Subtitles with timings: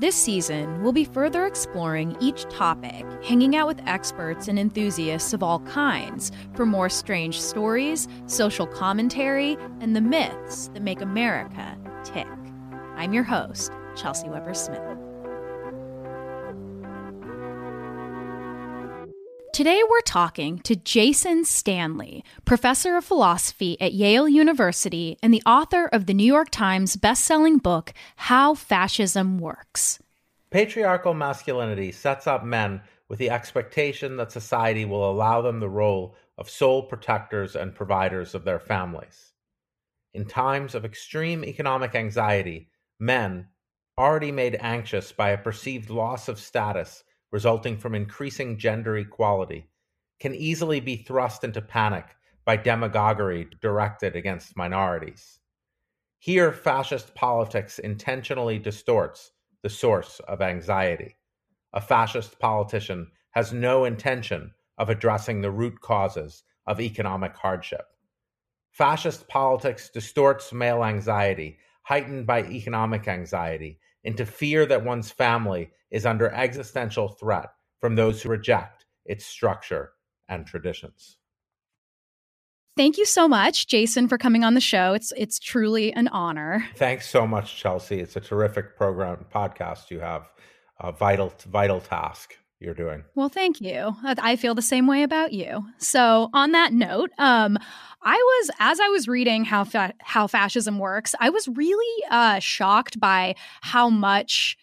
[0.00, 5.42] This season, we'll be further exploring each topic, hanging out with experts and enthusiasts of
[5.42, 12.26] all kinds for more strange stories, social commentary, and the myths that make America tick.
[12.96, 15.09] I'm your host, Chelsea Weber Smith.
[19.60, 25.84] Today, we're talking to Jason Stanley, professor of philosophy at Yale University and the author
[25.92, 30.00] of the New York Times bestselling book, How Fascism Works.
[30.50, 36.16] Patriarchal masculinity sets up men with the expectation that society will allow them the role
[36.38, 39.34] of sole protectors and providers of their families.
[40.14, 43.48] In times of extreme economic anxiety, men,
[43.98, 49.68] already made anxious by a perceived loss of status resulting from increasing gender equality,
[50.18, 52.06] can easily be thrust into panic
[52.44, 55.38] by demagoguery directed against minorities.
[56.18, 61.16] Here, fascist politics intentionally distorts the source of anxiety.
[61.72, 67.86] A fascist politician has no intention of addressing the root causes of economic hardship.
[68.70, 76.06] Fascist politics distorts male anxiety, heightened by economic anxiety, into fear that one's family is
[76.06, 79.92] under existential threat from those who reject its structure
[80.28, 81.16] and traditions.
[82.76, 84.94] Thank you so much, Jason, for coming on the show.
[84.94, 86.64] It's it's truly an honor.
[86.76, 88.00] Thanks so much, Chelsea.
[88.00, 90.30] It's a terrific program podcast you have.
[90.78, 93.04] A vital vital task you're doing.
[93.14, 93.94] Well, thank you.
[94.04, 95.64] I feel the same way about you.
[95.78, 97.58] So, on that note, um,
[98.02, 102.38] I was as I was reading how fa- how fascism works, I was really uh,
[102.38, 104.56] shocked by how much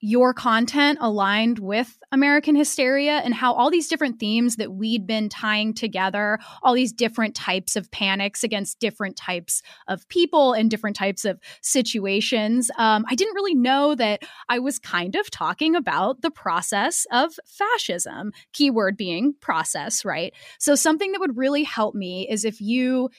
[0.00, 5.28] your content aligned with American hysteria and how all these different themes that we'd been
[5.28, 10.96] tying together, all these different types of panics against different types of people and different
[10.96, 12.70] types of situations.
[12.78, 17.32] Um, I didn't really know that I was kind of talking about the process of
[17.46, 20.34] fascism, keyword being process, right?
[20.58, 23.10] So, something that would really help me is if you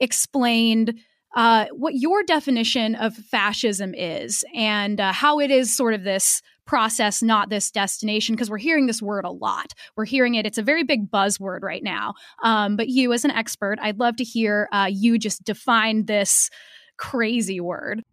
[0.00, 1.00] explained
[1.34, 6.42] uh, what your definition of fascism is and uh, how it is sort of this
[6.66, 9.72] process, not this destination, because we're hearing this word a lot.
[9.96, 12.14] We're hearing it, it's a very big buzzword right now.
[12.42, 16.50] Um, but you, as an expert, I'd love to hear uh, you just define this
[16.98, 18.04] crazy word.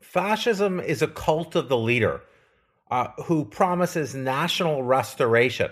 [0.00, 2.22] Fascism is a cult of the leader
[2.90, 5.70] uh, who promises national restoration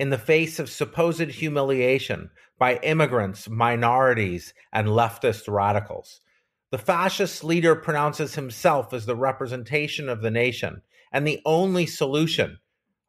[0.00, 6.22] in the face of supposed humiliation by immigrants, minorities, and leftist radicals.
[6.70, 10.80] The fascist leader pronounces himself as the representation of the nation
[11.12, 12.58] and the only solution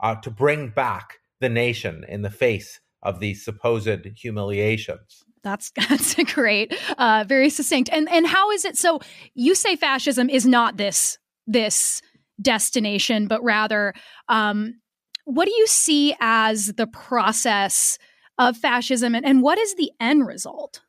[0.02, 5.24] uh, to bring back the nation in the face of these supposed humiliations.
[5.44, 7.90] That's that's a great, uh, very succinct.
[7.94, 8.78] And and how is it?
[8.78, 9.00] So
[9.34, 12.02] you say fascism is not this this
[12.42, 13.94] destination, but rather
[14.28, 14.82] um,
[15.26, 17.98] what do you see as the process
[18.38, 20.82] of fascism and, and what is the end result?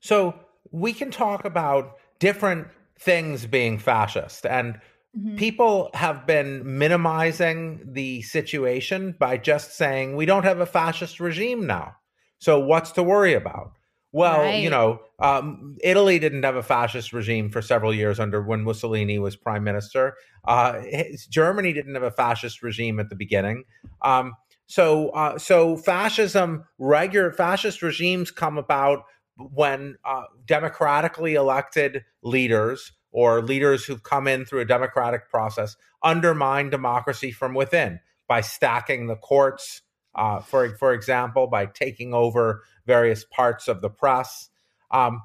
[0.00, 0.34] So
[0.70, 2.68] we can talk about different
[2.98, 4.74] things being fascist and
[5.16, 5.36] mm-hmm.
[5.36, 11.66] people have been minimizing the situation by just saying we don't have a fascist regime
[11.66, 11.96] now.
[12.38, 13.72] So what's to worry about?
[14.14, 14.62] Well, right.
[14.62, 19.18] you know, um, Italy didn't have a fascist regime for several years under when Mussolini
[19.18, 20.14] was prime minister.
[20.44, 20.82] Uh,
[21.28, 23.64] Germany didn't have a fascist regime at the beginning.
[24.02, 24.34] Um,
[24.66, 29.02] so, uh, so fascism, regular fascist regimes come about
[29.36, 36.70] when uh, democratically elected leaders or leaders who've come in through a democratic process undermine
[36.70, 37.98] democracy from within
[38.28, 39.82] by stacking the courts,
[40.14, 44.48] uh, for for example, by taking over various parts of the press.
[44.90, 45.22] Um,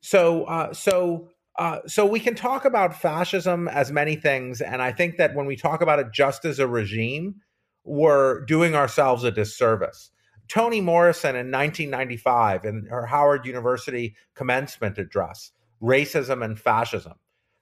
[0.00, 4.92] so uh, so uh, so we can talk about fascism as many things, and I
[4.92, 7.36] think that when we talk about it just as a regime,
[7.84, 10.10] we're doing ourselves a disservice.
[10.48, 15.50] Toni Morrison in 1995 in her Howard University commencement address,
[15.82, 17.14] Racism and Fascism,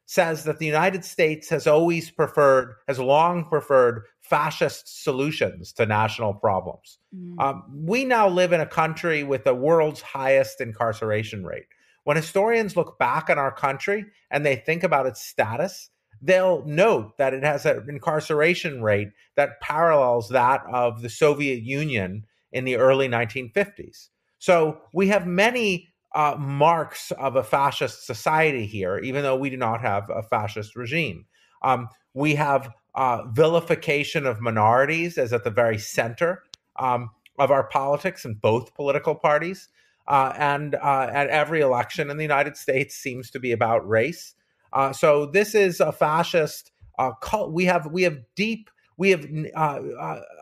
[0.07, 6.35] says that the United States has always preferred, has long preferred fascist solutions to national
[6.35, 6.99] problems.
[7.15, 7.41] Mm.
[7.41, 11.67] Um, we now live in a country with the world's highest incarceration rate.
[12.05, 15.89] When historians look back on our country and they think about its status,
[16.21, 22.25] they'll note that it has an incarceration rate that parallels that of the Soviet Union
[22.53, 24.09] in the early 1950s.
[24.39, 29.57] So we have many uh, marks of a fascist society here, even though we do
[29.57, 31.27] not have a fascist regime.
[31.63, 36.45] Um, we have uh, vilification of minorities as at the very center
[36.77, 39.69] um, of our politics in both political parties.
[40.07, 44.35] Uh, and uh, at every election in the United States seems to be about race.
[44.73, 49.25] Uh, so this is a fascist uh, cult, we have we have deep we have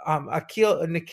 [0.05, 0.29] um,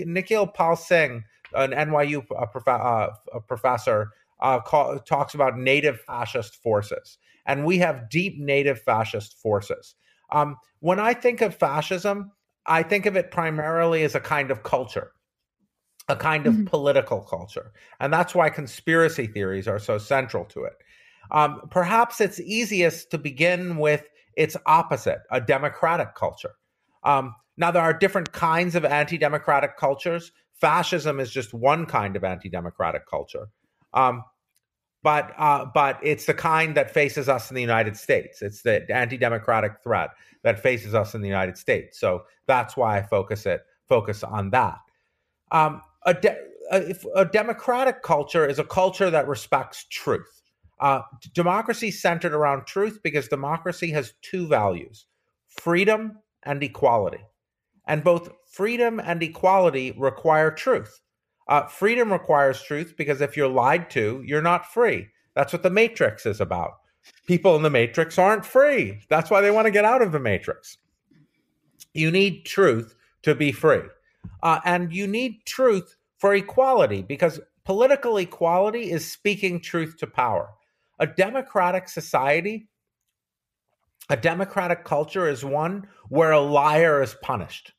[0.05, 1.23] Nikhil Pal Singh,
[1.53, 4.09] an NYU prof- professor,
[4.41, 9.95] uh, call, talks about native fascist forces, and we have deep native fascist forces.
[10.31, 12.31] Um, when I think of fascism,
[12.65, 15.11] I think of it primarily as a kind of culture,
[16.07, 16.65] a kind of mm-hmm.
[16.65, 20.73] political culture, and that's why conspiracy theories are so central to it.
[21.31, 24.03] Um, perhaps it's easiest to begin with
[24.35, 26.53] its opposite, a democratic culture.
[27.03, 30.31] Um, now, there are different kinds of anti democratic cultures.
[30.53, 33.49] Fascism is just one kind of anti democratic culture.
[33.93, 34.23] Um,
[35.01, 38.41] but uh, but it's the kind that faces us in the United States.
[38.41, 40.09] It's the anti-democratic threat
[40.43, 41.99] that faces us in the United States.
[41.99, 44.77] So that's why I focus it focus on that.
[45.51, 46.37] Um, a, de-
[46.71, 50.43] a, a, democratic culture is a culture that respects truth.
[50.79, 51.01] Uh,
[51.33, 55.05] democracy centered around truth because democracy has two values:
[55.47, 57.23] freedom and equality.
[57.87, 61.01] And both freedom and equality require truth.
[61.49, 65.07] Uh, freedom requires truth because if you're lied to, you're not free.
[65.33, 66.77] That's what the Matrix is about.
[67.25, 68.99] People in the Matrix aren't free.
[69.09, 70.77] That's why they want to get out of the Matrix.
[71.93, 73.81] You need truth to be free.
[74.43, 80.49] Uh, and you need truth for equality because political equality is speaking truth to power.
[80.99, 82.69] A democratic society
[84.09, 87.73] a democratic culture is one where a liar is punished.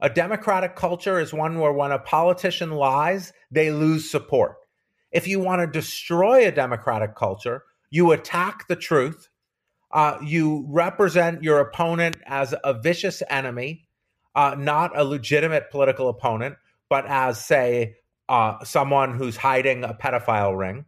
[0.00, 4.56] A democratic culture is one where when a politician lies, they lose support.
[5.10, 9.28] If you want to destroy a democratic culture, you attack the truth.
[9.90, 13.86] Uh, you represent your opponent as a vicious enemy,
[14.34, 16.56] uh, not a legitimate political opponent,
[16.90, 17.94] but as, say,
[18.28, 20.84] uh, someone who's hiding a pedophile ring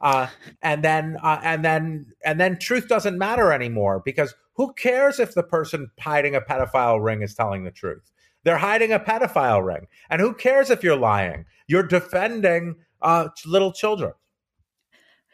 [0.00, 0.28] uh,
[0.62, 5.34] and then uh, and then and then truth doesn't matter anymore because who cares if
[5.34, 8.10] the person hiding a pedophile ring is telling the truth?
[8.44, 11.44] They're hiding a pedophile ring, and who cares if you're lying?
[11.66, 14.12] You're defending uh, little children.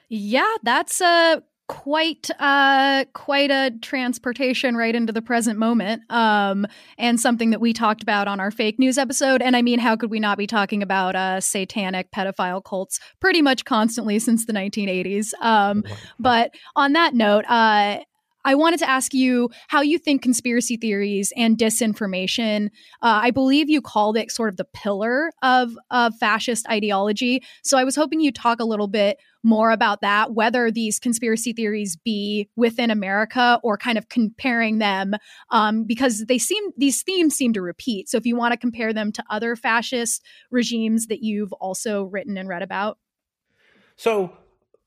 [0.08, 6.64] Yeah, that's a quite uh quite a transportation right into the present moment um
[6.97, 9.97] and something that we talked about on our fake news episode and i mean how
[9.97, 14.52] could we not be talking about uh satanic pedophile cults pretty much constantly since the
[14.52, 15.82] 1980s um
[16.20, 17.99] but on that note uh
[18.47, 22.69] I wanted to ask you how you think conspiracy theories and disinformation,
[23.03, 27.43] uh, I believe you called it sort of the pillar of, of fascist ideology.
[27.65, 31.53] So I was hoping you'd talk a little bit more about that, whether these conspiracy
[31.53, 35.15] theories be within America or kind of comparing them,
[35.51, 38.09] um, because they seem these themes seem to repeat.
[38.09, 40.23] So if you want to compare them to other fascist
[40.53, 42.99] regimes that you've also written and read about.
[43.97, 44.37] So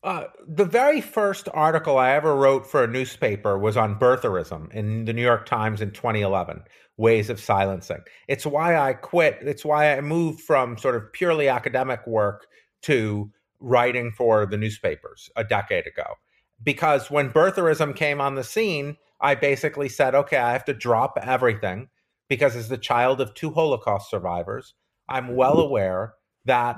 [0.04, 5.06] uh, the very first article I ever wrote for a newspaper was on birtherism in
[5.06, 6.64] the New York Times in 2011,
[6.98, 8.02] Ways of Silencing.
[8.28, 9.40] It's why I quit.
[9.42, 12.48] It's why I moved from sort of purely academic work
[12.84, 13.30] to
[13.60, 16.16] writing for the newspapers a decade ago.
[16.64, 21.18] Because when birtherism came on the scene, I basically said, okay, I have to drop
[21.22, 21.90] everything
[22.30, 24.76] because as the child of two Holocaust survivors,
[25.10, 26.14] I'm well aware
[26.46, 26.78] that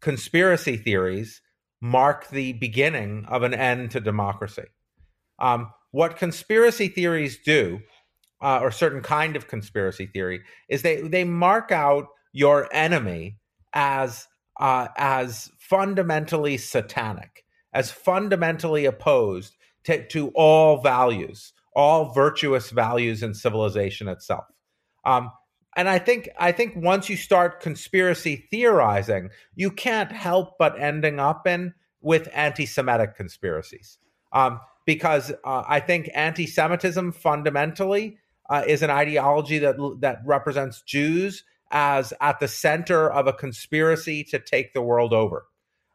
[0.00, 1.40] conspiracy theories
[1.82, 4.64] mark the beginning of an end to democracy.
[5.40, 7.80] Um, what conspiracy theories do,
[8.40, 13.36] uh, or certain kind of conspiracy theory, is they they mark out your enemy
[13.74, 14.26] as
[14.60, 23.34] uh, as fundamentally satanic, as fundamentally opposed to, to all values, all virtuous values in
[23.34, 24.44] civilization itself.
[25.04, 25.32] Um,
[25.76, 31.18] and I think I think once you start conspiracy theorizing, you can't help but ending
[31.18, 33.98] up in with anti-Semitic conspiracies,
[34.32, 38.18] um, because uh, I think anti-Semitism fundamentally
[38.50, 44.24] uh, is an ideology that that represents Jews as at the center of a conspiracy
[44.24, 45.46] to take the world over.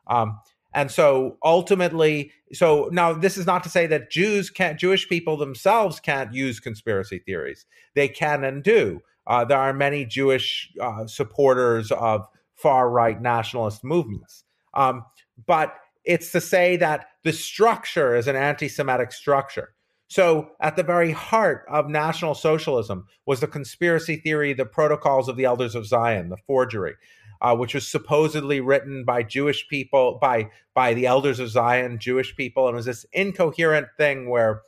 [0.08, 0.40] Um,
[0.74, 5.38] and so ultimately, so now this is not to say that Jews can't, Jewish people
[5.38, 7.66] themselves can't use conspiracy theories.
[7.96, 9.02] They can and do.
[9.28, 14.44] Uh, there are many Jewish uh, supporters of far right nationalist movements.
[14.74, 15.06] Um,
[15.46, 19.74] but it's to say that the structure is an anti Semitic structure.
[20.10, 25.36] So, at the very heart of National Socialism was the conspiracy theory, the protocols of
[25.36, 26.96] the Elders of Zion, the forgery,
[27.42, 32.36] uh, which was supposedly written by Jewish people, by by the Elders of Zion, Jewish
[32.38, 34.62] people, and it was this incoherent thing where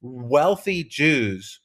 [0.00, 1.58] wealthy Jews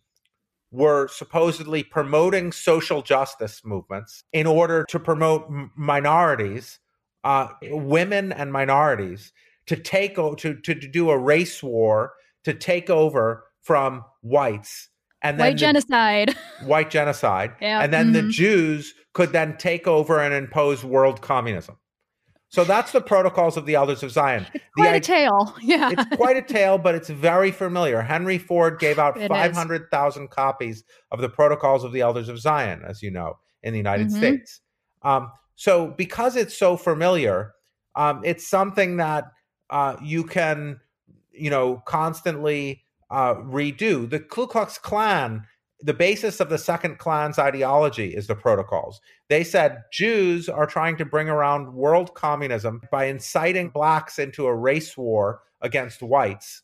[0.72, 6.80] were supposedly promoting social justice movements in order to promote m- minorities,
[7.24, 9.34] uh, women and minorities,
[9.68, 12.14] to take o- to, to to do a race war
[12.44, 14.90] to take over from whites
[15.22, 17.82] and then white the, genocide, white genocide, yeah.
[17.82, 18.28] and then mm-hmm.
[18.28, 21.78] the Jews could then take over and impose world communism.
[22.52, 24.46] So that's the protocols of the Elders of Zion.
[24.54, 25.56] It's quite the, a tale.
[25.62, 25.92] Yeah.
[25.92, 28.02] It's quite a tale, but it's very familiar.
[28.02, 33.02] Henry Ford gave out 500,000 copies of the protocols of the Elders of Zion, as
[33.02, 34.18] you know, in the United mm-hmm.
[34.18, 34.60] States.
[35.02, 37.54] Um, so because it's so familiar,
[37.96, 39.32] um, it's something that
[39.70, 40.82] uh, you can,
[41.32, 44.10] you know, constantly uh, redo.
[44.10, 45.46] The Ku Klux Klan
[45.84, 49.02] the basis of the second Klan's ideology is the protocols.
[49.30, 54.56] They said Jews are trying to bring around world communism by inciting blacks into a
[54.56, 56.64] race war against whites.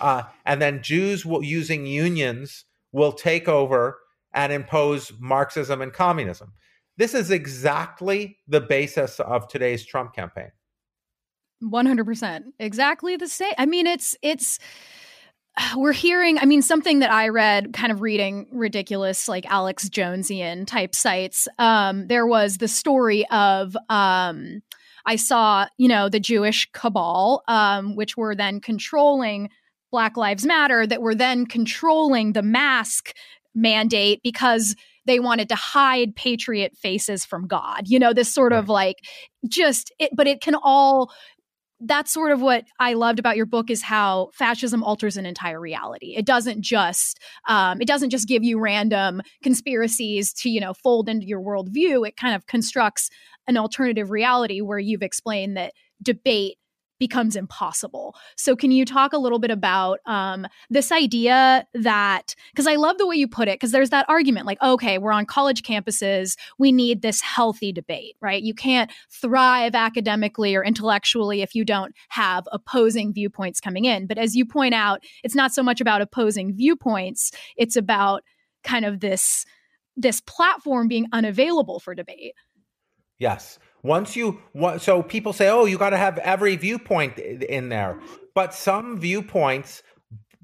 [0.00, 3.98] Uh, and then Jews will, using unions will take over
[4.34, 6.52] and impose Marxism and communism.
[6.96, 10.50] This is exactly the basis of today's Trump campaign.
[11.62, 12.42] 100%.
[12.58, 13.54] Exactly the same.
[13.58, 14.58] I mean, it's, it's,
[15.76, 20.66] we're hearing, I mean, something that I read kind of reading ridiculous, like Alex Jonesian
[20.66, 21.48] type sites.
[21.58, 24.62] Um, there was the story of, um,
[25.06, 29.50] I saw, you know, the Jewish cabal, um, which were then controlling
[29.90, 33.14] Black Lives Matter, that were then controlling the mask
[33.54, 37.84] mandate because they wanted to hide patriot faces from God.
[37.86, 38.96] You know, this sort of like
[39.48, 41.10] just it, but it can all
[41.80, 45.60] that's sort of what I loved about your book is how fascism alters an entire
[45.60, 46.14] reality.
[46.16, 51.08] It doesn't just um, it doesn't just give you random conspiracies to you know fold
[51.08, 52.06] into your worldview.
[52.06, 53.10] It kind of constructs
[53.46, 56.57] an alternative reality where you've explained that debate
[56.98, 58.14] becomes impossible.
[58.36, 62.98] So, can you talk a little bit about um, this idea that, because I love
[62.98, 66.36] the way you put it, because there's that argument like, okay, we're on college campuses,
[66.58, 68.42] we need this healthy debate, right?
[68.42, 74.06] You can't thrive academically or intellectually if you don't have opposing viewpoints coming in.
[74.06, 78.22] But as you point out, it's not so much about opposing viewpoints, it's about
[78.64, 79.44] kind of this
[79.96, 82.34] this platform being unavailable for debate.
[83.18, 83.58] Yes.
[83.82, 84.40] Once you
[84.78, 87.98] so people say, "Oh, you got to have every viewpoint in there,"
[88.34, 89.82] but some viewpoints,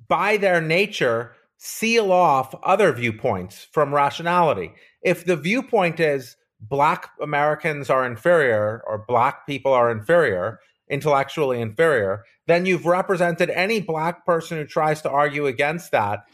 [0.08, 4.72] by their nature, seal off other viewpoints from rationality.
[5.02, 12.24] If the viewpoint is Black Americans are inferior or Black people are inferior, intellectually inferior,
[12.46, 16.24] then you've represented any Black person who tries to argue against that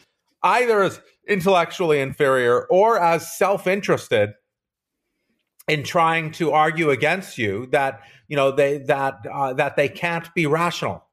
[0.43, 4.31] either as intellectually inferior or as self interested
[5.71, 10.27] in trying to argue against you that you know they that uh, that they can't
[10.33, 11.05] be rational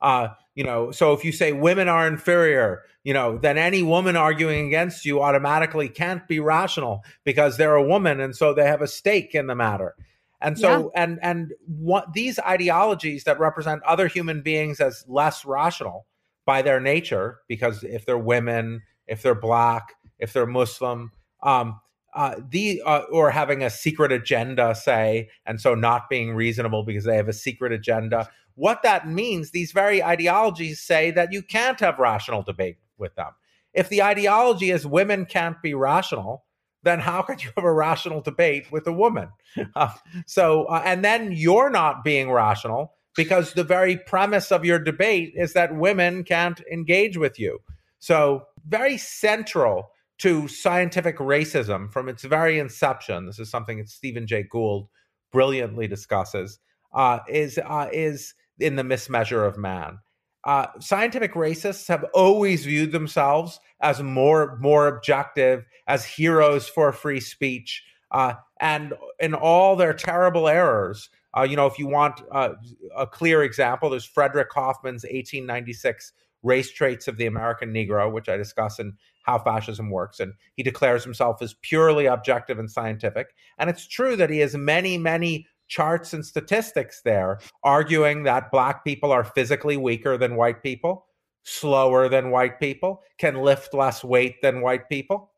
[0.00, 4.16] uh, you know so if you say women are inferior you know then any woman
[4.16, 8.80] arguing against you automatically can't be rational because they're a woman and so they have
[8.80, 9.94] a stake in the matter
[10.40, 11.02] and so yeah.
[11.02, 16.06] and and what these ideologies that represent other human beings as less rational
[16.46, 21.12] by their nature because if they're women if they're black if they're muslim
[21.42, 21.78] um,
[22.18, 27.04] uh, the uh, or having a secret agenda, say, and so not being reasonable because
[27.04, 28.28] they have a secret agenda.
[28.56, 33.30] What that means, these very ideologies say that you can't have rational debate with them.
[33.72, 36.44] If the ideology is women can't be rational,
[36.82, 39.28] then how could you have a rational debate with a woman?
[39.76, 39.94] Uh,
[40.26, 45.34] so, uh, and then you're not being rational because the very premise of your debate
[45.36, 47.60] is that women can't engage with you.
[48.00, 53.26] So, very central to scientific racism from its very inception.
[53.26, 54.88] This is something that Stephen Jay Gould
[55.32, 56.58] brilliantly discusses.
[56.92, 59.98] Uh, is uh, is in the mismeasure of man.
[60.44, 67.20] Uh, scientific racists have always viewed themselves as more more objective, as heroes for free
[67.20, 71.10] speech, uh, and in all their terrible errors.
[71.36, 72.54] Uh, you know, if you want uh,
[72.96, 78.36] a clear example, there's Frederick Hoffman's 1896 Race Traits of the American Negro, which I
[78.36, 80.20] discuss in how fascism works.
[80.20, 83.28] And he declares himself as purely objective and scientific.
[83.58, 88.84] And it's true that he has many, many charts and statistics there arguing that black
[88.84, 91.06] people are physically weaker than white people,
[91.42, 95.30] slower than white people, can lift less weight than white people.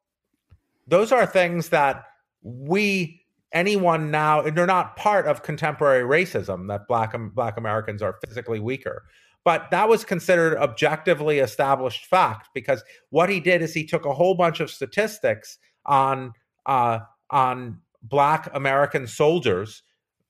[0.87, 2.05] Those are things that
[2.43, 3.21] we
[3.53, 9.03] anyone now they're not part of contemporary racism that black black Americans are physically weaker
[9.45, 14.13] but that was considered objectively established fact because what he did is he took a
[14.13, 16.33] whole bunch of statistics on
[16.67, 19.83] uh, on Black American soldiers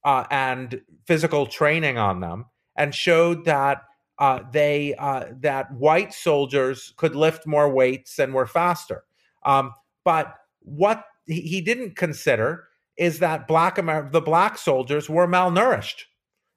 [0.05, 3.83] uh, and physical training on them, and showed that
[4.19, 9.05] uh, they uh, that white soldiers could lift more weights and were faster.
[9.45, 9.73] Um,
[10.05, 12.65] but what he, didn't consider
[12.97, 16.03] is that black Amer- the black soldiers were malnourished.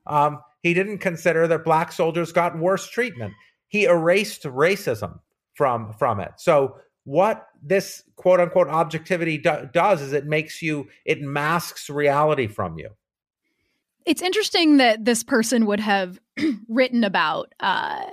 [0.06, 3.34] Um, he didn't consider that black soldiers got worse treatment.
[3.68, 5.20] He erased racism
[5.54, 6.32] from from it.
[6.38, 12.48] So what this quote unquote objectivity do- does is it makes you it masks reality
[12.48, 12.90] from you
[14.06, 16.20] it's interesting that this person would have
[16.68, 18.06] written about uh,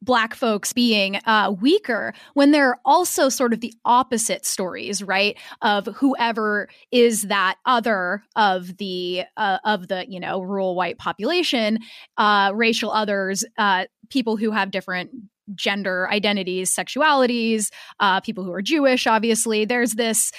[0.00, 5.38] black folks being uh, weaker when there are also sort of the opposite stories right
[5.62, 11.78] of whoever is that other of the uh, of the you know rural white population
[12.18, 15.10] uh, racial others uh, people who have different
[15.54, 19.64] gender identities sexualities uh, people who are jewish obviously.
[19.64, 20.32] There's this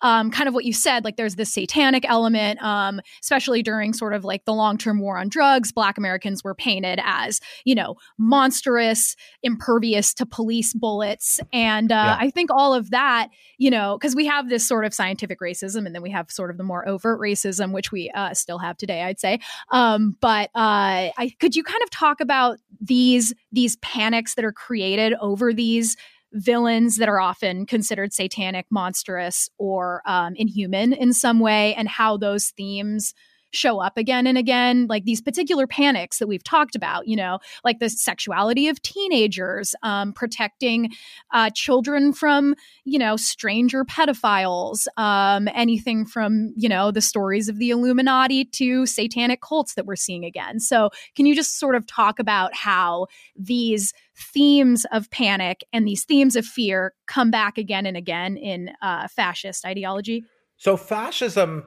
[0.00, 4.14] um, kind of what you said, like there's this satanic element, um, especially during sort
[4.14, 5.72] of like the long term war on drugs.
[5.72, 11.40] Black Americans were painted as, you know, monstrous, impervious to police bullets.
[11.52, 12.16] And uh, yeah.
[12.20, 13.28] I think all of that,
[13.58, 16.50] you know, because we have this sort of scientific racism and then we have sort
[16.50, 19.40] of the more overt racism, which we uh, still have today, I'd say.
[19.72, 24.52] Um, but uh, I, could you kind of talk about these these panics that are
[24.52, 25.96] created over these
[26.32, 32.16] villains that are often considered satanic, monstrous, or um, inhuman in some way, and how
[32.16, 33.14] those themes
[33.50, 37.38] show up again and again like these particular panics that we've talked about you know
[37.64, 40.90] like the sexuality of teenagers um, protecting
[41.32, 47.58] uh, children from you know stranger pedophiles um, anything from you know the stories of
[47.58, 50.60] the illuminati to satanic cults that we're seeing again.
[50.60, 56.04] So can you just sort of talk about how these themes of panic and these
[56.04, 60.24] themes of fear come back again and again in uh, fascist ideology?
[60.56, 61.64] So fascism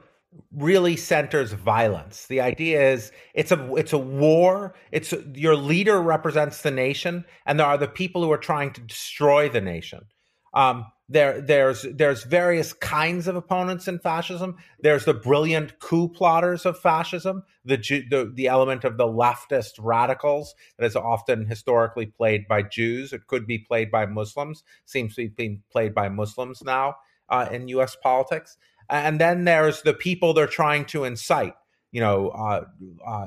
[0.54, 2.26] really centers violence.
[2.26, 4.74] The idea is it's a it's a war.
[4.90, 8.72] It's a, your leader represents the nation, and there are the people who are trying
[8.74, 10.06] to destroy the nation.
[10.54, 14.56] Um, there there's there's various kinds of opponents in fascism.
[14.80, 20.54] There's the brilliant coup plotters of fascism, the the the element of the leftist radicals
[20.78, 23.12] that is often historically played by Jews.
[23.12, 24.62] It could be played by Muslims.
[24.86, 26.96] Seems to be being played by Muslims now
[27.28, 27.96] uh, in U.S.
[28.02, 28.56] politics
[28.90, 31.54] and then there's the people they're trying to incite
[31.92, 32.64] you know uh,
[33.06, 33.26] uh,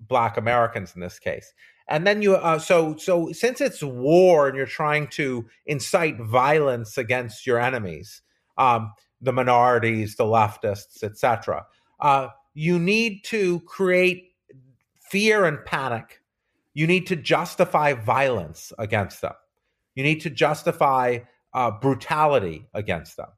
[0.00, 1.52] black americans in this case.
[1.86, 6.96] And then you uh, so so since it's war and you're trying to incite violence
[6.96, 8.22] against your enemies
[8.56, 11.66] um, the minorities the leftists etc
[12.00, 14.32] uh, you need to create
[15.00, 16.20] fear and panic.
[16.72, 19.34] You need to justify violence against them.
[19.94, 21.18] You need to justify
[21.52, 23.28] uh, brutality against them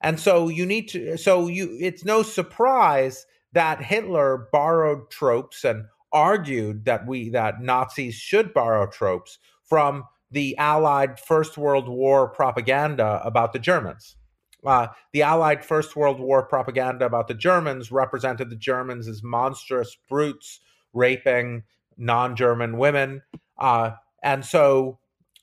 [0.00, 5.84] and so you need to so you it's no surprise that Hitler borrowed tropes and
[6.12, 13.20] argued that we that Nazis should borrow tropes from the Allied First World War propaganda
[13.24, 14.16] about the Germans.
[14.64, 19.96] Uh, the Allied First World War propaganda about the Germans represented the Germans as monstrous
[20.08, 20.60] brutes
[20.92, 21.62] raping
[21.96, 23.22] non-German women,
[23.58, 24.98] uh, and so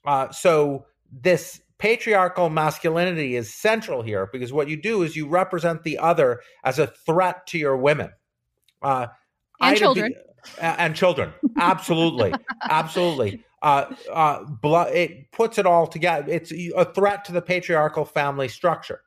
[0.06, 5.84] uh, so this patriarchal masculinity is central here because what you do is you represent
[5.84, 8.12] the other as a threat to your women.
[8.82, 9.08] Uh,
[9.62, 10.14] and children.
[10.14, 11.34] be, uh, and children.
[11.58, 12.34] Absolutely.
[12.70, 13.44] Absolutely.
[13.62, 16.32] Uh, uh, blo- it puts it all together.
[16.32, 19.02] It's a threat to the patriarchal family structure.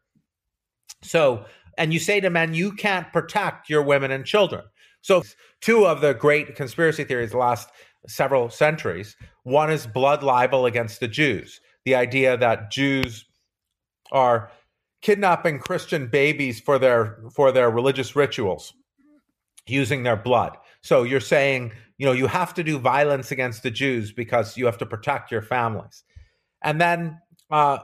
[1.02, 1.44] So
[1.78, 4.64] and you say to men you can't protect your women and children.
[5.02, 5.22] So
[5.60, 7.70] two of the great conspiracy theories the last
[8.06, 13.24] several centuries one is blood libel against the jews the idea that Jews
[14.12, 14.50] are
[15.02, 18.74] kidnapping Christian babies for their for their religious rituals
[19.66, 20.56] using their blood.
[20.82, 24.66] So you're saying, you know, you have to do violence against the Jews because you
[24.66, 26.02] have to protect your families.
[26.62, 27.18] And then
[27.50, 27.78] uh,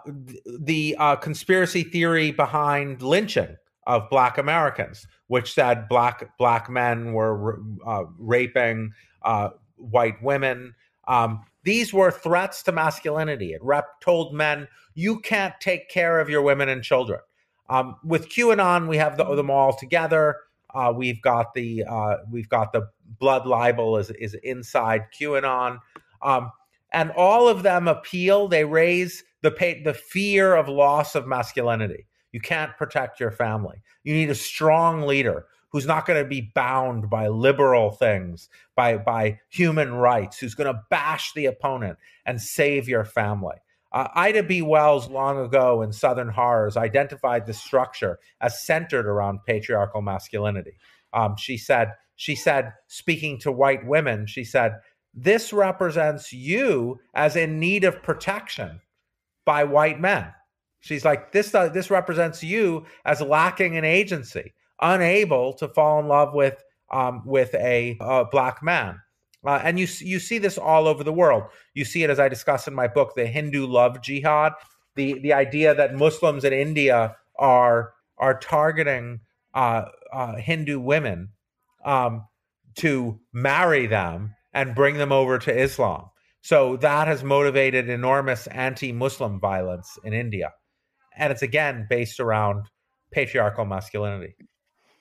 [0.61, 3.57] the uh, conspiracy theory behind lynching
[3.87, 10.75] of Black Americans, which said black black men were uh, raping uh, white women.
[11.09, 13.53] Um, these were threats to masculinity.
[13.53, 17.19] It rep told men, you can't take care of your women and children.
[17.69, 20.37] Um, with QAnon, we have the, them all together.
[20.73, 25.81] Uh, we've got the uh, we've got the blood libel is is inside QAnon,
[26.23, 26.53] um,
[26.93, 28.47] and all of them appeal.
[28.47, 32.07] They raise the pay, the fear of loss of masculinity.
[32.31, 33.83] You can't protect your family.
[34.05, 38.97] You need a strong leader who's not going to be bound by liberal things, by
[38.97, 43.57] by human rights, who's going to bash the opponent and save your family.
[43.93, 44.63] Uh, Ida B.
[44.63, 50.77] Wells, long ago in Southern Horrors, identified the structure as centered around patriarchal masculinity.
[51.13, 54.81] Um, she said, she said, speaking to white women, she said,
[55.15, 58.81] "This represents you as in need of protection
[59.45, 60.33] by white men."
[60.81, 66.09] She's like, "This uh, this represents you as lacking an agency." Unable to fall in
[66.09, 69.01] love with um, with a, a black man.
[69.45, 71.45] Uh, and you you see this all over the world.
[71.75, 74.53] You see it as I discuss in my book, the Hindu love jihad.
[74.97, 79.21] the the idea that Muslims in India are are targeting
[79.55, 81.29] uh, uh, Hindu women
[81.85, 82.27] um,
[82.77, 86.07] to marry them and bring them over to Islam.
[86.41, 90.53] So that has motivated enormous anti-Muslim violence in India,
[91.17, 92.67] and it's again based around
[93.13, 94.35] patriarchal masculinity.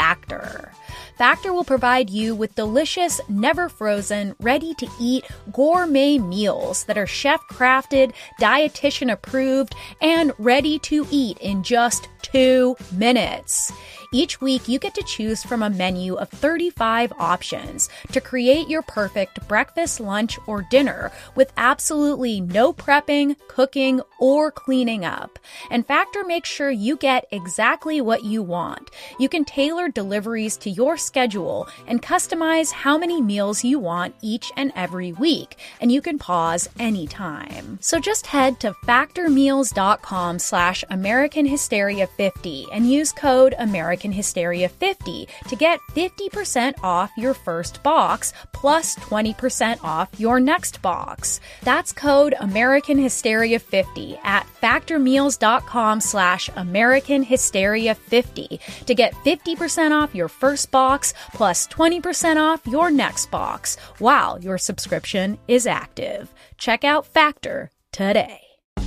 [0.00, 0.72] Factor.
[1.18, 7.06] Factor will provide you with delicious, never frozen, ready to eat gourmet meals that are
[7.06, 13.70] chef crafted, dietitian approved, and ready to eat in just two minutes.
[14.12, 18.82] Each week, you get to choose from a menu of 35 options to create your
[18.82, 25.38] perfect breakfast, lunch, or dinner with absolutely no prepping, cooking, or cleaning up.
[25.70, 28.90] And Factor makes sure you get exactly what you want.
[29.20, 34.50] You can tailor deliveries to your schedule and customize how many meals you want each
[34.56, 37.78] and every week, and you can pause anytime.
[37.80, 44.68] So just head to factormeals.com slash American Hysteria 50 and use code American American Hysteria
[44.68, 51.40] 50 to get 50% off your first box plus 20% off your next box.
[51.62, 60.14] That's code American Hysteria 50 at factormeals.com slash American Hysteria 50 to get 50% off
[60.14, 66.32] your first box plus 20% off your next box while your subscription is active.
[66.56, 68.49] Check out Factor today.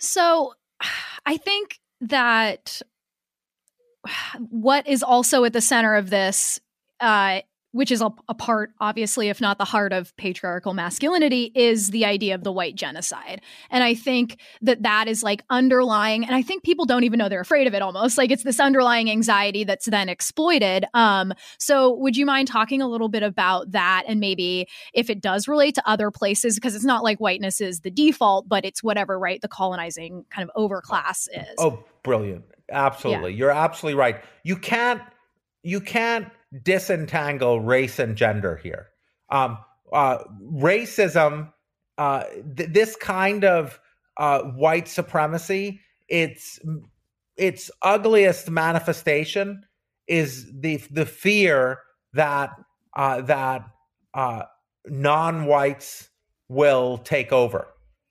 [0.00, 0.54] So
[1.26, 2.82] I think that
[4.38, 6.60] what is also at the center of this
[6.98, 7.40] uh,
[7.72, 12.04] which is a, a, part, obviously, if not the heart of patriarchal masculinity, is the
[12.04, 13.40] idea of the white genocide.
[13.70, 17.28] And I think that that is like underlying, and I think people don't even know
[17.28, 18.18] they're afraid of it almost.
[18.18, 20.84] Like it's this underlying anxiety that's then exploited.
[20.94, 25.20] Um, so, would you mind talking a little bit about that and maybe if it
[25.20, 26.56] does relate to other places?
[26.56, 29.40] Because it's not like whiteness is the default, but it's whatever, right?
[29.40, 31.54] The colonizing kind of overclass is.
[31.58, 32.44] Oh, brilliant.
[32.70, 33.32] Absolutely.
[33.32, 33.38] Yeah.
[33.38, 34.22] You're absolutely right.
[34.42, 35.02] You can't,
[35.62, 36.28] you can't
[36.62, 38.88] disentangle race and gender here.
[39.30, 39.58] Um,
[39.92, 40.18] uh,
[40.52, 41.52] racism,
[41.98, 42.24] uh,
[42.56, 43.78] th- this kind of
[44.16, 46.58] uh, white supremacy, its
[47.36, 49.62] its ugliest manifestation
[50.06, 51.78] is the the fear
[52.12, 52.50] that
[52.96, 53.64] uh, that
[54.14, 54.42] uh,
[54.86, 56.08] non-whites
[56.48, 57.68] will take over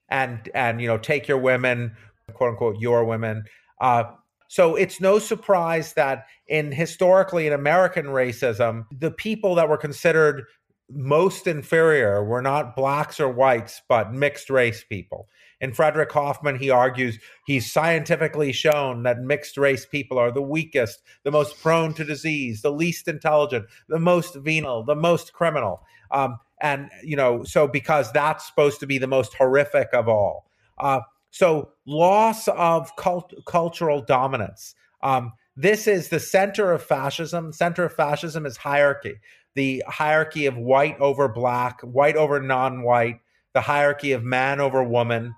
[0.09, 1.95] and and you know take your women,
[2.33, 3.43] quote unquote, your women.
[3.81, 4.03] Uh,
[4.49, 10.43] so it's no surprise that in historically in American racism, the people that were considered
[10.91, 15.27] most inferior were not blacks or whites, but mixed race people.
[15.61, 21.03] In Frederick Hoffman, he argues he's scientifically shown that mixed race people are the weakest,
[21.23, 25.83] the most prone to disease, the least intelligent, the most venal, the most criminal.
[26.09, 30.49] Um, and, you know, so because that's supposed to be the most horrific of all.
[30.79, 34.75] Uh, so loss of cult- cultural dominance.
[35.01, 37.51] Um, this is the center of fascism.
[37.51, 39.15] Center of fascism is hierarchy.
[39.55, 43.19] The hierarchy of white over black, white over non-white,
[43.53, 45.35] the hierarchy of man over woman.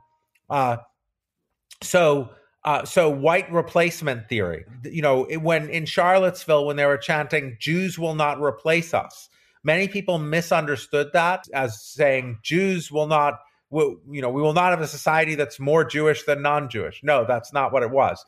[0.49, 0.77] Uh,
[1.81, 2.29] so,
[2.63, 4.65] uh, so white replacement theory.
[4.83, 9.29] You know, when in Charlottesville, when they were chanting "Jews will not replace us,"
[9.63, 13.39] many people misunderstood that as saying Jews will not
[13.71, 17.01] we, you know, we will not have a society that's more Jewish than non-Jewish.
[17.03, 18.23] No, that's not what it was.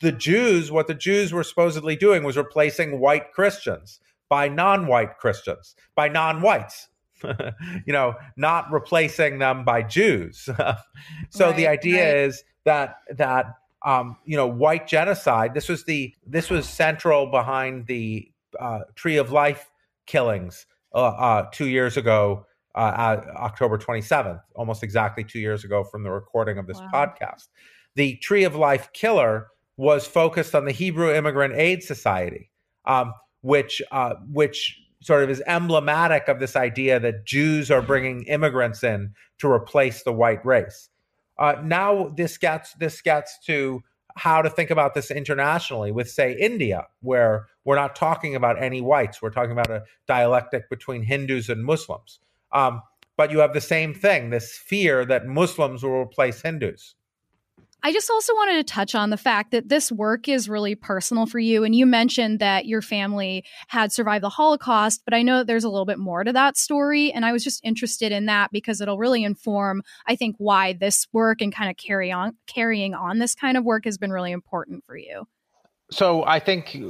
[0.00, 5.74] The Jews, what the Jews were supposedly doing was replacing white Christians by non-white Christians,
[5.94, 6.88] by non-whites.
[7.86, 10.48] you know, not replacing them by Jews.
[11.30, 12.16] so right, the idea right.
[12.24, 15.54] is that that um, you know, white genocide.
[15.54, 19.70] This was the this was central behind the uh, Tree of Life
[20.06, 26.02] killings uh, uh, two years ago uh, October 27th, almost exactly two years ago from
[26.02, 26.90] the recording of this wow.
[26.92, 27.48] podcast.
[27.94, 32.50] The Tree of Life killer was focused on the Hebrew Immigrant Aid Society,
[32.86, 38.22] um, which uh, which sort of is emblematic of this idea that Jews are bringing
[38.24, 40.88] immigrants in to replace the white race.
[41.38, 43.82] Uh, now this gets this gets to
[44.16, 48.80] how to think about this internationally with say India, where we're not talking about any
[48.80, 52.20] whites, we're talking about a dialectic between Hindus and Muslims.
[52.52, 52.82] Um,
[53.16, 56.94] but you have the same thing, this fear that Muslims will replace Hindus.
[57.84, 61.26] I just also wanted to touch on the fact that this work is really personal
[61.26, 61.64] for you.
[61.64, 65.64] And you mentioned that your family had survived the Holocaust, but I know that there's
[65.64, 67.12] a little bit more to that story.
[67.12, 71.08] And I was just interested in that because it'll really inform, I think, why this
[71.12, 74.30] work and kind of carry on carrying on this kind of work has been really
[74.30, 75.26] important for you.
[75.90, 76.80] So I think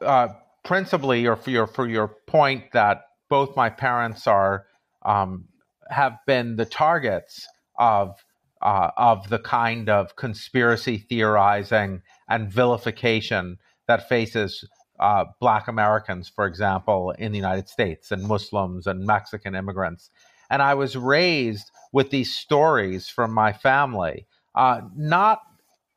[0.00, 0.28] uh,
[0.64, 4.64] principally, or for your for your point that both my parents are
[5.02, 5.44] um,
[5.90, 7.46] have been the targets
[7.78, 8.14] of
[8.60, 13.56] uh, of the kind of conspiracy theorizing and vilification
[13.86, 14.64] that faces
[14.98, 20.10] uh, Black Americans, for example, in the United States, and Muslims and Mexican immigrants.
[20.50, 25.40] And I was raised with these stories from my family, uh, not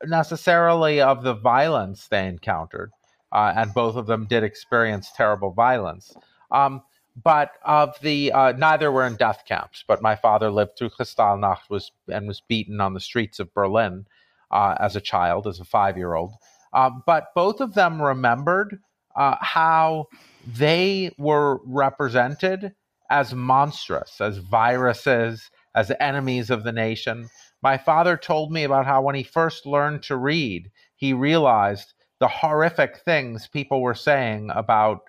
[0.04, 2.90] necessarily of the violence they encountered,
[3.32, 6.14] uh, and both of them did experience terrible violence.
[6.50, 6.82] Um,
[7.20, 9.84] but of the uh, neither were in death camps.
[9.86, 14.06] But my father lived through Kristallnacht was and was beaten on the streets of Berlin
[14.50, 16.34] uh, as a child, as a five year old.
[16.72, 18.78] Uh, but both of them remembered
[19.14, 20.08] uh, how
[20.46, 22.74] they were represented
[23.10, 27.28] as monstrous, as viruses, as enemies of the nation.
[27.62, 32.28] My father told me about how when he first learned to read, he realized the
[32.28, 35.00] horrific things people were saying about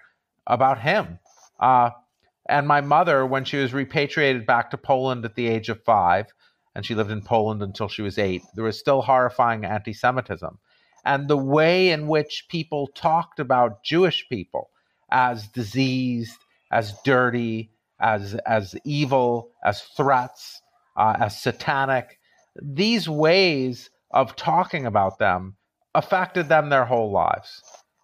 [0.47, 1.19] about him
[1.63, 1.91] uh,
[2.49, 6.27] and my mother, when she was repatriated back to Poland at the age of five,
[6.75, 10.59] and she lived in Poland until she was eight, there was still horrifying anti Semitism.
[11.05, 14.71] And the way in which people talked about Jewish people
[15.09, 16.37] as diseased,
[16.69, 20.61] as dirty, as, as evil, as threats,
[20.97, 22.19] uh, as satanic,
[22.61, 25.55] these ways of talking about them
[25.95, 27.61] affected them their whole lives.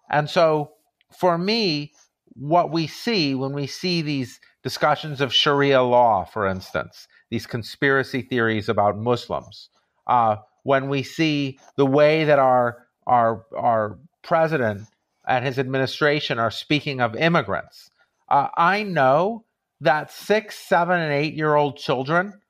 [0.08, 0.72] And so
[1.12, 1.92] for me,
[2.40, 8.22] what we see when we see these discussions of Sharia law, for instance, these conspiracy
[8.22, 9.68] theories about Muslims,
[10.06, 14.86] uh, when we see the way that our our our president
[15.28, 17.90] and his administration are speaking of immigrants,
[18.30, 19.44] uh, I know
[19.82, 22.40] that six, seven, and eight year old children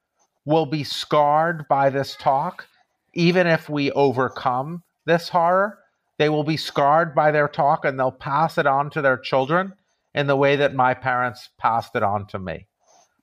[0.44, 2.66] will be scarred by this talk,
[3.14, 5.78] even if we overcome this horror.
[6.18, 9.72] They will be scarred by their talk and they'll pass it on to their children
[10.14, 12.66] in the way that my parents passed it on to me.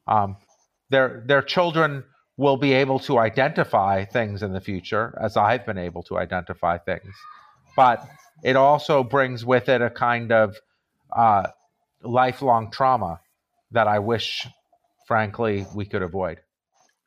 [0.08, 0.38] Um,
[0.90, 2.04] their their children
[2.38, 6.78] will be able to identify things in the future as I've been able to identify
[6.78, 7.14] things,
[7.76, 8.08] but
[8.44, 10.56] it also brings with it a kind of
[11.16, 11.48] uh,
[12.04, 13.20] lifelong trauma
[13.72, 14.48] that I wish,
[15.08, 16.40] frankly, we could avoid.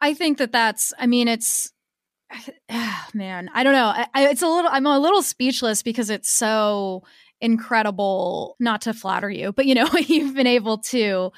[0.00, 0.92] I think that that's.
[0.98, 1.72] I mean, it's
[3.14, 3.86] man, I don't know.
[3.86, 4.70] I, I, it's a little.
[4.70, 7.02] I'm a little speechless because it's so
[7.40, 8.56] incredible.
[8.60, 11.30] Not to flatter you, but you know, you've been able to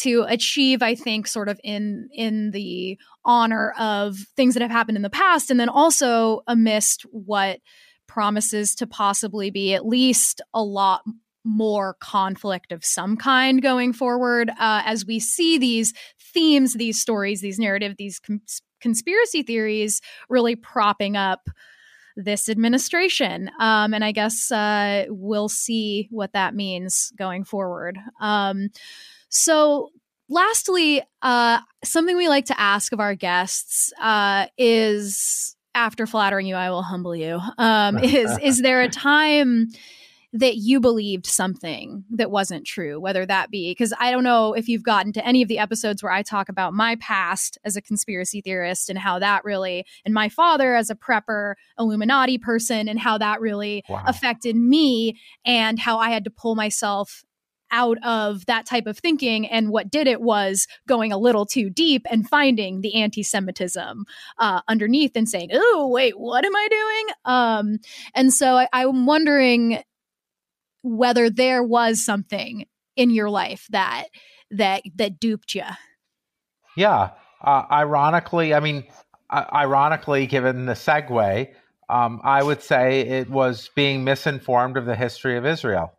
[0.00, 0.82] to achieve.
[0.82, 5.10] I think sort of in in the honor of things that have happened in the
[5.10, 7.60] past, and then also amidst what
[8.06, 11.02] promises to possibly be at least a lot
[11.44, 17.40] more conflict of some kind going forward uh, as we see these themes, these stories,
[17.40, 21.48] these narrative, these cons- conspiracy theories really propping up
[22.16, 23.50] this administration.
[23.60, 27.98] Um, and I guess uh, we'll see what that means going forward.
[28.20, 28.70] Um,
[29.28, 29.90] so,
[30.28, 36.54] lastly, uh, something we like to ask of our guests uh, is after flattering you,
[36.54, 37.38] I will humble you.
[37.58, 39.68] Um, is is there a time
[40.38, 44.68] that you believed something that wasn't true, whether that be because I don't know if
[44.68, 47.82] you've gotten to any of the episodes where I talk about my past as a
[47.82, 52.98] conspiracy theorist and how that really, and my father as a prepper Illuminati person, and
[52.98, 54.02] how that really wow.
[54.06, 57.24] affected me and how I had to pull myself
[57.70, 59.46] out of that type of thinking.
[59.46, 64.04] And what did it was going a little too deep and finding the anti Semitism
[64.38, 67.14] uh, underneath and saying, oh, wait, what am I doing?
[67.24, 67.78] Um,
[68.14, 69.82] and so I, I'm wondering
[70.86, 74.06] whether there was something in your life that
[74.50, 75.64] that that duped you.
[76.76, 77.10] Yeah,
[77.42, 78.84] uh, ironically, I mean,
[79.30, 81.48] uh, ironically, given the segue,
[81.88, 85.92] um, I would say it was being misinformed of the history of Israel.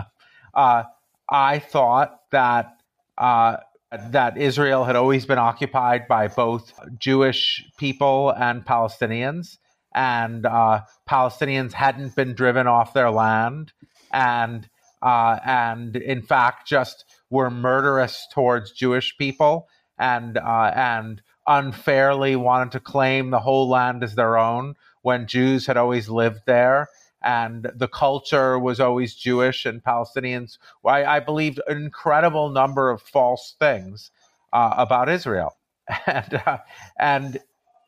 [0.54, 0.84] uh,
[1.28, 2.76] I thought that
[3.18, 3.58] uh,
[3.92, 9.58] that Israel had always been occupied by both Jewish people and Palestinians,
[9.94, 13.72] and uh, Palestinians hadn't been driven off their land,
[14.12, 14.68] and
[15.02, 19.68] uh, and in fact just were murderous towards Jewish people
[19.98, 25.66] and uh, and unfairly wanted to claim the whole land as their own when Jews
[25.66, 26.88] had always lived there
[27.22, 30.58] and the culture was always Jewish and Palestinians.
[30.84, 34.10] I, I believed an incredible number of false things
[34.52, 35.56] uh, about Israel,
[36.06, 36.58] and uh,
[36.98, 37.38] and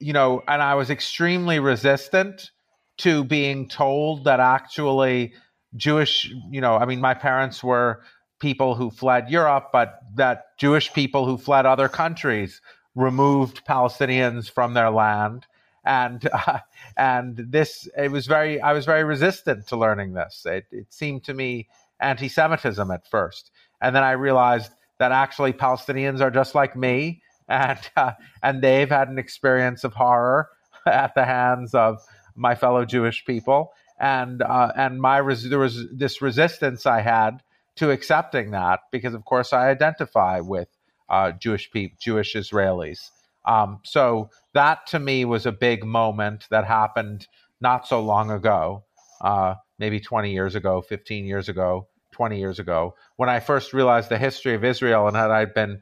[0.01, 2.51] you know, and I was extremely resistant
[2.99, 5.33] to being told that actually
[5.77, 8.03] Jewish, you know, I mean, my parents were
[8.41, 12.61] people who fled Europe, but that Jewish people who fled other countries
[12.95, 15.47] removed Palestinians from their land.
[15.85, 16.59] And uh,
[16.97, 20.45] and this it was very I was very resistant to learning this.
[20.45, 21.69] It, it seemed to me
[22.01, 27.79] anti-Semitism at first, and then I realized that actually Palestinians are just like me, and
[27.97, 30.49] uh, and they've had an experience of horror
[30.87, 31.99] at the hands of
[32.35, 37.43] my fellow Jewish people, and uh, and my res- there was this resistance I had
[37.77, 40.69] to accepting that because of course I identify with
[41.09, 43.11] uh, Jewish people, Jewish Israelis.
[43.47, 47.29] Um, so that to me was a big moment that happened
[47.61, 48.85] not so long ago,
[49.21, 54.09] uh, maybe 20 years ago, 15 years ago, 20 years ago, when I first realized
[54.09, 55.81] the history of Israel and had I'd been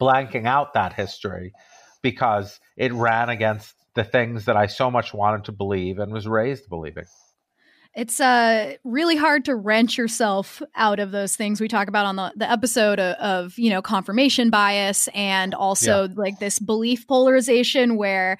[0.00, 1.52] blanking out that history
[2.02, 6.26] because it ran against the things that I so much wanted to believe and was
[6.26, 7.04] raised believing
[7.94, 12.16] it's uh really hard to wrench yourself out of those things we talk about on
[12.16, 16.14] the, the episode of, of you know confirmation bias and also yeah.
[16.16, 18.38] like this belief polarization where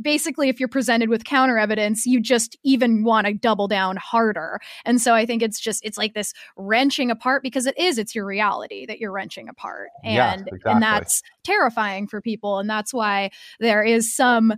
[0.00, 4.58] basically if you're presented with counter evidence you just even want to double down harder
[4.84, 8.14] and so i think it's just it's like this wrenching apart because it is it's
[8.14, 10.72] your reality that you're wrenching apart and yes, exactly.
[10.72, 13.30] and that's terrifying for people and that's why
[13.60, 14.54] there is some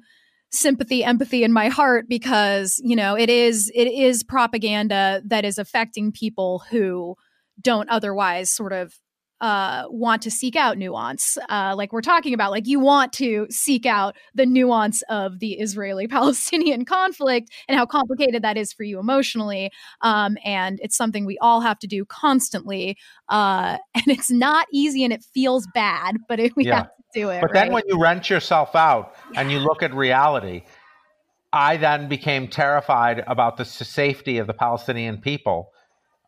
[0.52, 5.58] sympathy empathy in my heart because you know it is it is propaganda that is
[5.58, 7.16] affecting people who
[7.60, 8.94] don't otherwise sort of
[9.40, 11.36] uh, want to seek out nuance.
[11.50, 15.54] Uh, like we're talking about like you want to seek out the nuance of the
[15.54, 19.70] israeli palestinian conflict and how complicated that is for you emotionally.
[20.00, 22.96] Um, and it's something we all have to do constantly.
[23.28, 26.76] Uh, and it's not easy and it feels bad but it, we yeah.
[26.76, 27.40] have do it.
[27.40, 27.64] But right?
[27.64, 29.40] then when you rent yourself out yeah.
[29.40, 30.62] and you look at reality,
[31.52, 35.72] I then became terrified about the safety of the Palestinian people.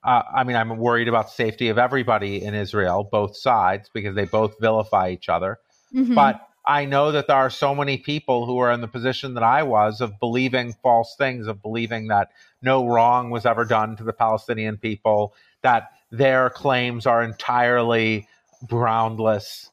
[0.02, 4.14] Uh, I mean, I'm worried about the safety of everybody in Israel, both sides, because
[4.14, 5.58] they both vilify each other.
[5.94, 6.14] Mm-hmm.
[6.14, 9.42] But I know that there are so many people who are in the position that
[9.42, 12.28] I was of believing false things, of believing that
[12.62, 18.28] no wrong was ever done to the Palestinian people, that their claims are entirely
[18.66, 19.70] groundless,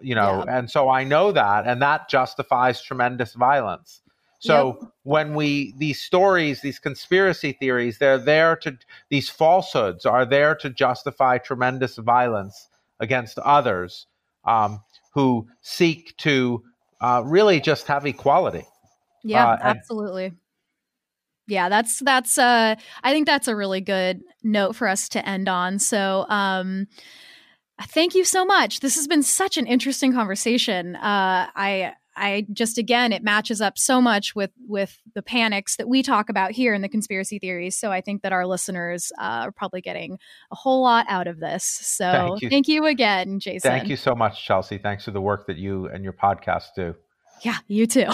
[0.00, 0.58] you know yeah.
[0.58, 4.00] and so i know that and that justifies tremendous violence
[4.38, 4.90] so yep.
[5.04, 8.76] when we these stories these conspiracy theories they're there to
[9.08, 12.68] these falsehoods are there to justify tremendous violence
[13.00, 14.06] against others
[14.44, 14.80] um,
[15.12, 16.62] who seek to
[17.00, 18.64] uh, really just have equality
[19.22, 20.32] yeah uh, absolutely
[21.46, 25.48] yeah that's that's uh i think that's a really good note for us to end
[25.48, 26.86] on so um
[27.82, 28.80] Thank you so much.
[28.80, 30.94] This has been such an interesting conversation.
[30.96, 35.88] Uh, I I just again it matches up so much with with the panics that
[35.88, 37.76] we talk about here in the conspiracy theories.
[37.76, 40.18] So I think that our listeners uh, are probably getting
[40.52, 41.64] a whole lot out of this.
[41.64, 43.70] So thank you, thank you again, Jason.
[43.70, 44.78] Thank you so much, Chelsea.
[44.78, 46.94] Thanks for the work that you and your podcast do.
[47.42, 48.06] Yeah, you too.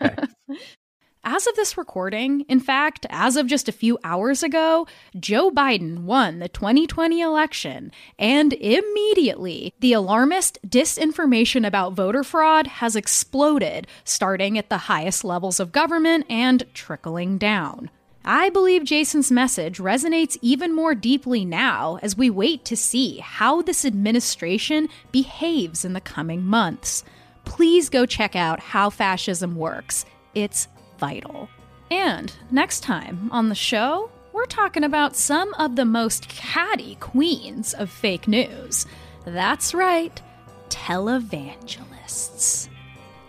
[1.26, 4.86] As of this recording, in fact, as of just a few hours ago,
[5.18, 12.94] Joe Biden won the 2020 election, and immediately the alarmist disinformation about voter fraud has
[12.94, 17.88] exploded, starting at the highest levels of government and trickling down.
[18.22, 23.62] I believe Jason's message resonates even more deeply now as we wait to see how
[23.62, 27.02] this administration behaves in the coming months.
[27.46, 30.04] Please go check out How Fascism Works.
[30.34, 31.48] It's vital.
[31.90, 37.74] And next time on the show, we're talking about some of the most catty queens
[37.74, 38.86] of fake news.
[39.24, 40.20] That's right,
[40.68, 42.68] televangelists.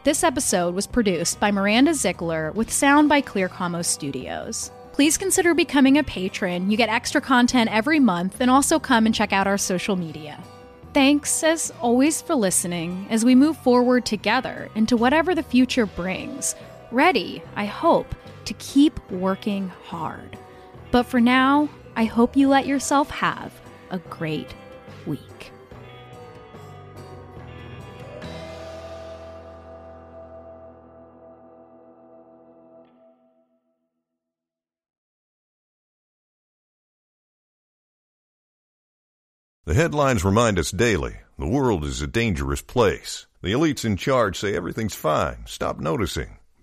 [0.04, 4.72] This episode was produced by Miranda Zickler with sound by Clear Como Studios.
[4.94, 6.72] Please consider becoming a patron.
[6.72, 10.42] You get extra content every month and also come and check out our social media.
[10.94, 16.56] Thanks, as always, for listening as we move forward together into whatever the future brings
[16.92, 18.14] ready, I hope,
[18.46, 20.38] to keep working hard.
[20.92, 23.54] But for now, I hope you let yourself have
[23.90, 24.54] a great
[25.06, 25.52] week.
[39.66, 43.26] The headlines remind us daily the world is a dangerous place.
[43.42, 46.38] The elites in charge say everything's fine, stop noticing.